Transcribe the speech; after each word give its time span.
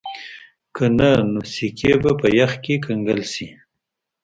که 0.75 0.85
نه 0.97 1.11
نو 1.31 1.41
سکي 1.53 1.91
به 2.01 2.11
په 2.21 2.27
یخ 2.39 2.51
کې 2.63 2.75
کنګل 2.85 3.21
شي 3.33 3.47